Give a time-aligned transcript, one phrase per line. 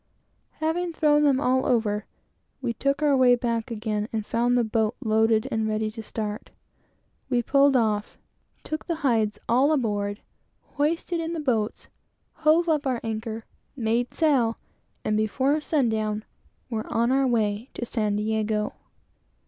[0.53, 2.03] Having thrown them all down,
[2.59, 6.49] we took our way back again, and found the boat loaded and ready to start.
[7.29, 8.17] We pulled off;
[8.63, 10.21] took the hides all aboard;
[10.73, 11.87] hoisted in the boats;
[12.33, 13.45] hove up our anchor;
[13.75, 14.57] made sail;
[15.05, 16.25] and before sundown,
[16.67, 18.73] were on our way to San Diego.